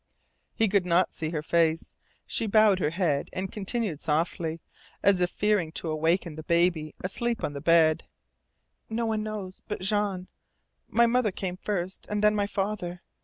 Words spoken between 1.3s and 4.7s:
face. She bowed her head and continued softly,